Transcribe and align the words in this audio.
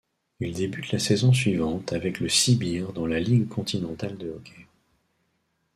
Il 0.39 0.51
débute 0.55 0.91
la 0.93 0.97
saison 0.97 1.31
suivante 1.31 1.93
avec 1.93 2.19
le 2.21 2.27
Sibir 2.27 2.91
dans 2.91 3.05
la 3.05 3.19
Ligue 3.19 3.47
continentale 3.47 4.17
de 4.17 4.31
hockey. 4.31 4.65